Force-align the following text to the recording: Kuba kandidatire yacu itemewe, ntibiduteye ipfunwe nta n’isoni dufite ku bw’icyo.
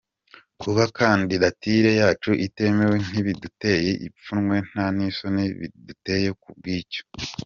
Kuba 0.61 0.83
kandidatire 0.99 1.89
yacu 2.01 2.31
itemewe, 2.45 2.95
ntibiduteye 3.07 3.91
ipfunwe 4.07 4.55
nta 4.69 4.85
n’isoni 4.95 5.43
dufite 5.87 6.13
ku 6.41 6.49
bw’icyo. 6.57 7.01